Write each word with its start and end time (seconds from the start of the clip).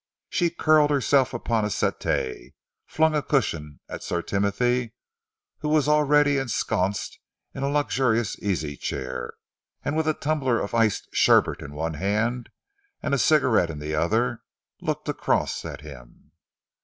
She 0.29 0.49
curled 0.49 0.89
herself 0.89 1.31
up 1.31 1.51
on 1.51 1.63
a 1.63 1.69
settee, 1.69 2.55
flung 2.87 3.13
a 3.13 3.21
cushion 3.21 3.79
at 3.87 4.01
Sir 4.01 4.23
Timothy, 4.23 4.95
who 5.59 5.69
was 5.69 5.87
already 5.87 6.39
ensconced 6.39 7.19
in 7.53 7.61
a 7.61 7.69
luxurious 7.69 8.35
easy 8.39 8.77
chair, 8.77 9.33
and 9.85 9.95
with 9.95 10.07
a 10.07 10.15
tumbler 10.15 10.59
of 10.59 10.73
iced 10.73 11.07
sherbet 11.13 11.61
in 11.61 11.75
one 11.75 11.93
hand, 11.93 12.49
and 13.03 13.13
a 13.13 13.19
cigarette 13.19 13.69
in 13.69 13.77
the 13.77 13.93
other, 13.93 14.41
looked 14.81 15.07
across 15.07 15.63
at 15.63 15.81
him. 15.81 16.31